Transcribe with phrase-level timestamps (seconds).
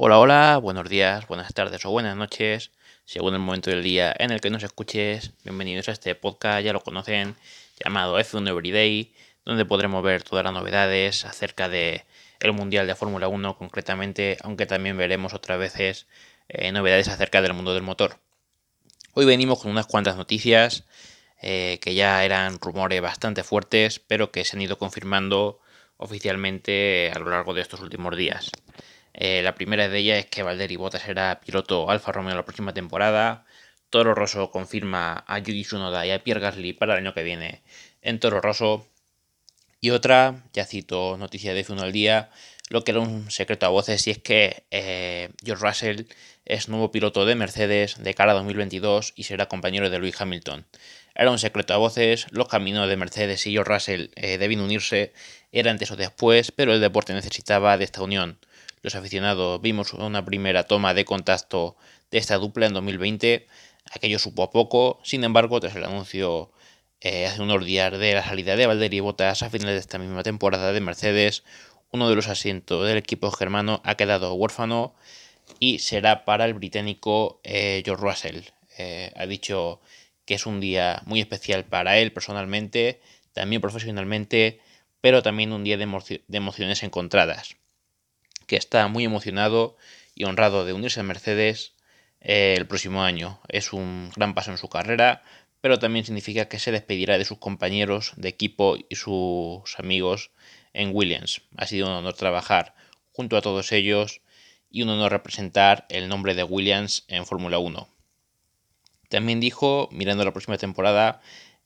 [0.00, 2.70] Hola, hola, buenos días, buenas tardes o buenas noches,
[3.04, 5.32] según el momento del día en el que nos escuches.
[5.42, 7.34] Bienvenidos a este podcast, ya lo conocen,
[7.84, 9.12] llamado F1 Everyday,
[9.44, 12.04] donde podremos ver todas las novedades acerca de
[12.38, 16.06] el Mundial de Fórmula 1 concretamente, aunque también veremos otras veces
[16.48, 18.20] eh, novedades acerca del mundo del motor.
[19.14, 20.84] Hoy venimos con unas cuantas noticias
[21.42, 25.58] eh, que ya eran rumores bastante fuertes, pero que se han ido confirmando
[25.96, 28.52] oficialmente a lo largo de estos últimos días.
[29.20, 32.72] Eh, la primera de ellas es que Valtteri Bottas será piloto Alfa Romeo la próxima
[32.72, 33.44] temporada.
[33.90, 37.62] Toro Rosso confirma a Yuki Tsunoda y a Pierre Gasly para el año que viene
[38.00, 38.86] en Toro Rosso.
[39.80, 42.30] Y otra, ya cito noticia de F1 al día,
[42.68, 46.02] lo que era un secreto a voces, y es que eh, George Russell
[46.44, 50.64] es nuevo piloto de Mercedes de cara a 2022 y será compañero de Lewis Hamilton.
[51.14, 55.12] Era un secreto a voces, los caminos de Mercedes y George Russell eh, deben unirse,
[55.50, 58.38] era antes o después, pero el deporte necesitaba de esta unión.
[58.82, 61.76] Los aficionados vimos una primera toma de contacto
[62.10, 63.46] de esta dupla en 2020,
[63.92, 66.50] aquello supo a poco, sin embargo, tras el anuncio
[67.00, 70.22] eh, hace unos días de la salida de Valtteri Bottas a finales de esta misma
[70.22, 71.44] temporada de Mercedes,
[71.90, 74.94] uno de los asientos del equipo germano ha quedado huérfano
[75.58, 78.40] y será para el británico eh, George Russell.
[79.16, 79.80] ha dicho
[80.24, 83.00] que es un día muy especial para él personalmente,
[83.32, 84.60] también profesionalmente,
[85.00, 85.84] pero también un día de,
[86.32, 87.56] emociones encontradas,
[88.48, 89.76] que está muy emocionado
[90.16, 91.74] y honrado de unirse a Mercedes
[92.20, 93.40] eh, el próximo año.
[93.46, 95.22] Es un gran paso en su carrera,
[95.60, 100.32] pero también significa que se despedirá de sus compañeros de equipo y sus amigos
[100.72, 101.42] en Williams.
[101.56, 102.74] Ha sido un honor trabajar
[103.12, 104.22] junto a todos ellos
[104.70, 107.86] y un honor representar el nombre de Williams en Fórmula 1.
[109.10, 111.20] También dijo, mirando la próxima temporada,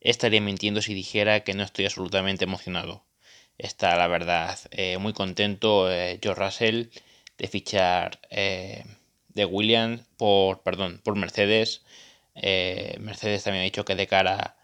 [0.00, 3.04] estaría mintiendo si dijera que no estoy absolutamente emocionado.
[3.58, 6.86] Está, la verdad, eh, muy contento eh, George Russell
[7.36, 8.84] de fichar eh,
[9.28, 11.82] de Williams por, perdón, por Mercedes.
[12.34, 14.56] Mercedes también ha dicho que de cara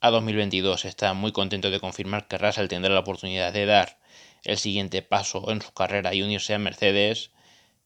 [0.00, 3.98] a 2022 está muy contento de confirmar que Russell tendrá la oportunidad de dar
[4.44, 7.30] el siguiente paso en su carrera y unirse a Mercedes.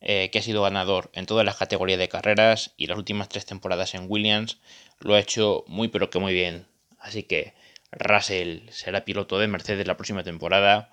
[0.00, 3.46] Eh, que ha sido ganador en todas las categorías de carreras y las últimas tres
[3.46, 4.60] temporadas en Williams
[5.00, 6.66] lo ha hecho muy pero que muy bien.
[7.00, 7.52] Así que
[7.92, 10.90] Russell será piloto de Mercedes la próxima temporada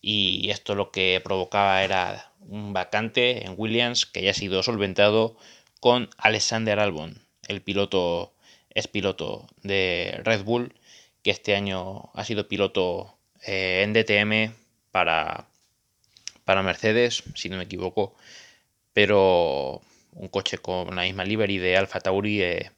[0.00, 5.36] y esto lo que provocaba era un vacante en Williams que ya ha sido solventado
[5.80, 8.34] con Alexander Albon, el piloto
[8.70, 10.74] es piloto de Red Bull
[11.22, 14.54] que este año ha sido piloto eh, en DTM
[14.92, 15.48] para
[16.46, 18.14] para Mercedes, si no me equivoco,
[18.92, 19.82] pero
[20.12, 22.70] un coche con la misma livery de Alfa Tauri eh,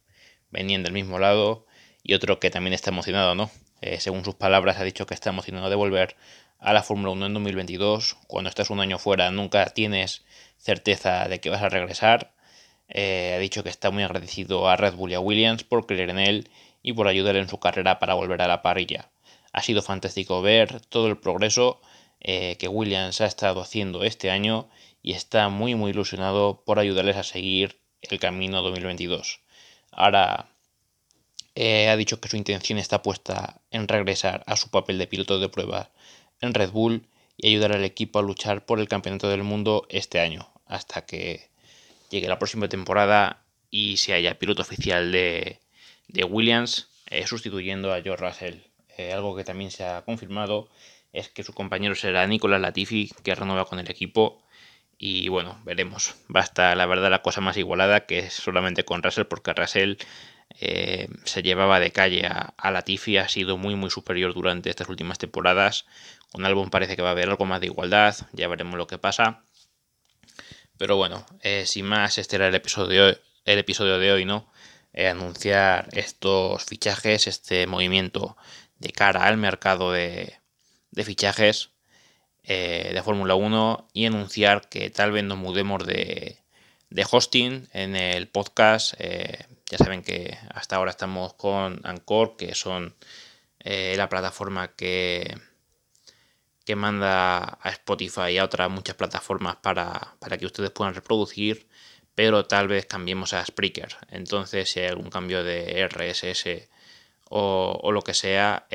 [0.51, 1.68] venían del mismo lado
[2.03, 3.51] y otro que también está emocionado, ¿no?
[3.81, 6.17] Eh, según sus palabras ha dicho que está emocionado de volver
[6.59, 8.17] a la Fórmula 1 en 2022.
[8.27, 10.25] Cuando estás un año fuera nunca tienes
[10.59, 12.33] certeza de que vas a regresar.
[12.89, 16.11] Eh, ha dicho que está muy agradecido a Red Bull y a Williams por creer
[16.11, 16.51] en él
[16.83, 19.11] y por ayudarle en su carrera para volver a la parrilla.
[19.53, 21.81] Ha sido fantástico ver todo el progreso
[22.21, 24.69] eh, que Williams ha estado haciendo este año
[25.03, 29.41] y está muy muy ilusionado por ayudarles a seguir el camino 2022.
[29.93, 30.51] Ahora
[31.61, 35.41] eh, ha dicho que su intención está puesta en regresar a su papel de piloto
[35.41, 35.91] de prueba
[36.41, 40.21] en Red Bull y ayudar al equipo a luchar por el campeonato del mundo este
[40.21, 41.51] año, hasta que
[42.11, 43.43] llegue la próxima temporada
[43.73, 45.59] y se haya piloto oficial de,
[46.29, 48.61] Williams, eh, sustituyendo a George Russell.
[49.13, 50.69] algo que también se ha confirmado
[51.13, 54.41] es que su compañero será Nicolás Latifi, que renueva con el equipo.
[54.97, 56.15] Y bueno, veremos.
[56.35, 59.97] Va a estar, la verdad, la cosa más igualada que solamente con Russell, porque Russell
[60.61, 65.19] eh, se llevaba de calle a, Latifi, ha sido muy, muy superior durante estas últimas
[65.19, 65.87] temporadas.
[66.33, 68.99] Con Albon parece que va a haber algo más de igualdad, ya veremos lo que
[68.99, 69.43] pasa.
[70.77, 74.25] Pero bueno, eh, sin más, este era el episodio de hoy, el episodio de hoy
[74.25, 74.51] ¿no?
[74.93, 78.37] Eh, anunciar estos fichajes, este movimiento
[78.79, 80.35] de cara al mercado de,
[80.91, 81.71] de fichajes
[82.45, 86.39] de Fórmula 1 y anunciar que tal vez nos mudemos de,
[87.11, 88.95] hosting en el podcast.
[89.69, 92.95] Eh, ya saben que hasta ahora estamos con Anchor, que son
[93.61, 95.39] eh, la plataforma que,
[96.65, 101.69] que manda a Spotify y a otras muchas plataformas para, que ustedes puedan reproducir,
[102.15, 103.97] pero tal vez cambiemos a Spreaker.
[104.11, 106.69] Entonces, si hay algún cambio de RSS
[107.31, 108.67] o, o lo que sea,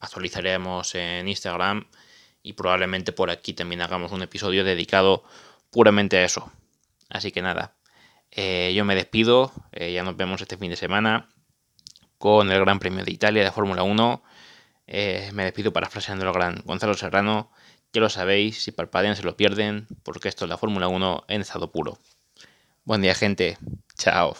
[0.00, 1.86] actualizaremos en Instagram
[2.42, 5.24] y probablemente por aquí también hagamos un episodio dedicado
[5.70, 6.50] puramente a eso.
[7.10, 7.74] Así que nada,
[8.30, 11.28] eh, yo me despido, eh, ya nos vemos este fin de semana
[12.18, 14.22] con el Gran Premio de Italia de Fórmula 1.
[14.86, 17.50] Eh, me despido parafraseando al gran Gonzalo Serrano.
[17.92, 21.40] Ya lo sabéis, si parpadean se lo pierden, porque esto es la Fórmula 1 en
[21.40, 21.98] estado puro.
[22.84, 23.58] Buen día gente,
[23.96, 24.36] chao.